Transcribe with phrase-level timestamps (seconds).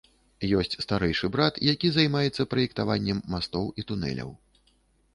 [0.59, 4.39] Ёсць старэйшы брат, які займаецца праектаваннем мастоў і тунэляў.